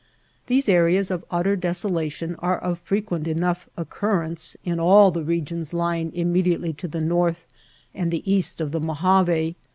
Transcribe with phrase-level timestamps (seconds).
[0.47, 6.11] These areas of utter desolation are of frequent enough occurrence in all the regions lying
[6.15, 7.45] immediately to the north
[7.93, 9.69] and the east of the Mojave to re The Grand Canyon country.